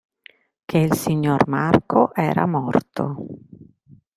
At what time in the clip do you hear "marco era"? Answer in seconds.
1.47-2.47